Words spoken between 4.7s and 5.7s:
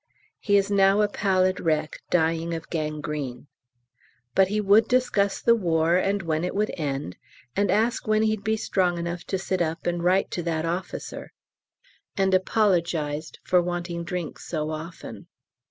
discuss the